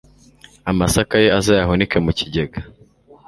amasaka 0.71 1.15
ye 1.23 1.29
azayahunike 1.39 1.97
mu 2.05 2.11
kigega.» 2.17 2.59